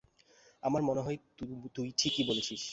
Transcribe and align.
আমার 0.63 0.81
মনে 0.81 1.01
হয় 1.01 1.17
তুই 1.75 1.87
ঠিকই 1.97 2.23
বলছিস। 2.23 2.63